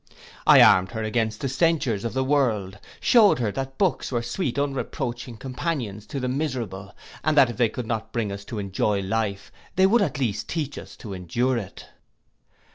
I 0.47 0.63
armed 0.63 0.93
her 0.93 1.03
against 1.03 1.41
the 1.41 1.47
censures 1.47 2.03
of 2.03 2.13
the 2.13 2.23
world, 2.23 2.79
shewed 2.99 3.37
her 3.37 3.51
that 3.51 3.77
books 3.77 4.11
were 4.11 4.23
sweet 4.23 4.57
unreproaching 4.57 5.37
companions 5.37 6.07
to 6.07 6.19
the 6.19 6.27
miserable, 6.27 6.95
and 7.23 7.37
that 7.37 7.51
if 7.51 7.57
they 7.57 7.69
could 7.69 7.85
not 7.85 8.11
bring 8.11 8.31
us 8.31 8.43
to 8.45 8.57
enjoy 8.57 9.03
life, 9.03 9.51
they 9.75 9.85
would 9.85 10.01
at 10.01 10.19
least 10.19 10.49
teach 10.49 10.79
us 10.79 10.95
to 10.97 11.13
endure 11.13 11.55
it. 11.59 11.85